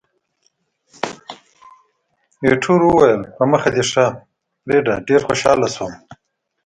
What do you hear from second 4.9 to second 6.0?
ډېر خوشاله شوم.